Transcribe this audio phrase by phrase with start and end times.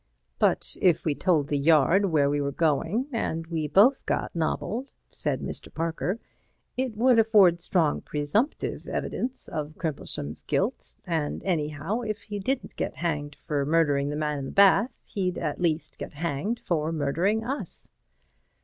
[0.39, 4.91] "But if we told the Yard where we were going, and we both got nobbled,"
[5.11, 5.71] said Mr.
[5.71, 6.19] Parker,
[6.75, 12.95] "it would afford strong presumptive evidence of Crimplesham's guilt, and anyhow, if he didn't get
[12.95, 17.43] hanged for murdering the man in the bath he'd at least get hanged for murdering
[17.43, 17.87] us."